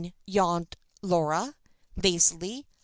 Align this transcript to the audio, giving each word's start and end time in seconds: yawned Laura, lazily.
yawned 0.25 0.75
Laura, 1.03 1.53
lazily. 2.03 2.65